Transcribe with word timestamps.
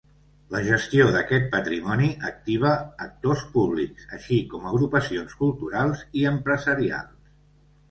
La 0.53 0.59
gestió 0.67 1.05
d'aquest 1.15 1.43
patrimoni 1.55 2.07
activa 2.29 2.71
actors 3.05 3.45
públics 3.53 4.09
així 4.19 4.41
com 4.55 4.67
agrupacions 4.73 5.39
culturals 5.45 6.05
i 6.23 6.27
empresarials. 6.35 7.33